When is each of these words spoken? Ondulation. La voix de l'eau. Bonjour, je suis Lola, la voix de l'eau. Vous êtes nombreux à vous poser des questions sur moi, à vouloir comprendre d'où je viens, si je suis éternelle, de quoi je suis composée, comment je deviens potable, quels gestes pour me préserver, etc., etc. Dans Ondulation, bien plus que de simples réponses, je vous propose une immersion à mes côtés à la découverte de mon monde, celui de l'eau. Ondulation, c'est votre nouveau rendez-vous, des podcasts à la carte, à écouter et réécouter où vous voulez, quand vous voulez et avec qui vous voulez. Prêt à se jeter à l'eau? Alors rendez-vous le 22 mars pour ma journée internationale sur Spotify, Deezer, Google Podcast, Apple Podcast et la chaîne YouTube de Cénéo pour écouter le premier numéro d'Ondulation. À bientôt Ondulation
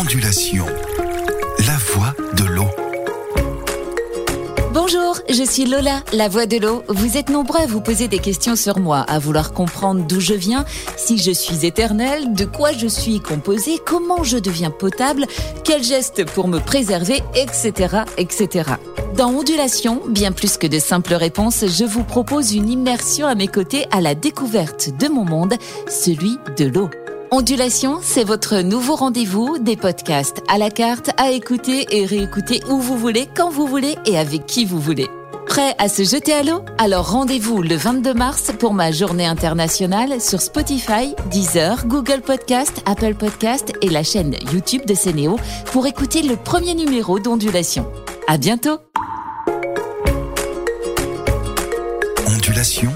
Ondulation. 0.00 0.64
La 1.66 1.76
voix 1.92 2.14
de 2.36 2.44
l'eau. 2.44 2.68
Bonjour, 4.72 5.18
je 5.28 5.42
suis 5.42 5.64
Lola, 5.64 6.04
la 6.12 6.28
voix 6.28 6.46
de 6.46 6.56
l'eau. 6.56 6.84
Vous 6.86 7.16
êtes 7.16 7.30
nombreux 7.30 7.62
à 7.62 7.66
vous 7.66 7.80
poser 7.80 8.06
des 8.06 8.20
questions 8.20 8.54
sur 8.54 8.78
moi, 8.78 9.00
à 9.00 9.18
vouloir 9.18 9.52
comprendre 9.52 10.06
d'où 10.06 10.20
je 10.20 10.34
viens, 10.34 10.64
si 10.96 11.18
je 11.18 11.32
suis 11.32 11.66
éternelle, 11.66 12.32
de 12.32 12.44
quoi 12.44 12.70
je 12.70 12.86
suis 12.86 13.18
composée, 13.18 13.80
comment 13.84 14.22
je 14.22 14.38
deviens 14.38 14.70
potable, 14.70 15.26
quels 15.64 15.82
gestes 15.82 16.24
pour 16.26 16.46
me 16.46 16.60
préserver, 16.60 17.20
etc., 17.34 18.02
etc. 18.18 18.70
Dans 19.16 19.30
Ondulation, 19.30 20.00
bien 20.08 20.30
plus 20.30 20.58
que 20.58 20.68
de 20.68 20.78
simples 20.78 21.14
réponses, 21.14 21.64
je 21.66 21.84
vous 21.84 22.04
propose 22.04 22.54
une 22.54 22.70
immersion 22.70 23.26
à 23.26 23.34
mes 23.34 23.48
côtés 23.48 23.86
à 23.90 24.00
la 24.00 24.14
découverte 24.14 24.96
de 24.96 25.08
mon 25.08 25.24
monde, 25.24 25.54
celui 25.88 26.38
de 26.56 26.66
l'eau. 26.66 26.88
Ondulation, 27.30 27.98
c'est 28.00 28.24
votre 28.24 28.60
nouveau 28.60 28.94
rendez-vous, 28.94 29.58
des 29.58 29.76
podcasts 29.76 30.42
à 30.48 30.56
la 30.56 30.70
carte, 30.70 31.10
à 31.18 31.30
écouter 31.30 31.86
et 31.90 32.06
réécouter 32.06 32.62
où 32.70 32.80
vous 32.80 32.96
voulez, 32.96 33.28
quand 33.36 33.50
vous 33.50 33.66
voulez 33.66 33.96
et 34.06 34.16
avec 34.16 34.46
qui 34.46 34.64
vous 34.64 34.80
voulez. 34.80 35.08
Prêt 35.46 35.74
à 35.78 35.90
se 35.90 36.04
jeter 36.04 36.32
à 36.32 36.42
l'eau? 36.42 36.62
Alors 36.78 37.10
rendez-vous 37.10 37.60
le 37.60 37.76
22 37.76 38.14
mars 38.14 38.50
pour 38.58 38.72
ma 38.72 38.92
journée 38.92 39.26
internationale 39.26 40.22
sur 40.22 40.40
Spotify, 40.40 41.14
Deezer, 41.30 41.86
Google 41.86 42.22
Podcast, 42.22 42.82
Apple 42.86 43.14
Podcast 43.14 43.72
et 43.82 43.90
la 43.90 44.02
chaîne 44.02 44.34
YouTube 44.52 44.86
de 44.86 44.94
Cénéo 44.94 45.36
pour 45.66 45.86
écouter 45.86 46.22
le 46.22 46.36
premier 46.36 46.74
numéro 46.74 47.18
d'Ondulation. 47.18 47.86
À 48.26 48.38
bientôt 48.38 48.78
Ondulation 52.26 52.90